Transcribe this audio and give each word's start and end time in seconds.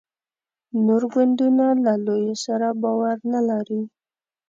نور 0.85 1.03
ګوندونه 1.13 1.65
له 1.83 1.93
لویه 2.05 2.35
سره 2.45 2.67
باور 2.81 3.17
نه 3.33 3.41
لري. 3.49 3.81